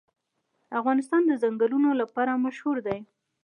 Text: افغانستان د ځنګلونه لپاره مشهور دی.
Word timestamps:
افغانستان 0.79 1.21
د 1.27 1.31
ځنګلونه 1.43 1.89
لپاره 2.01 2.41
مشهور 2.45 2.77
دی. 2.87 2.99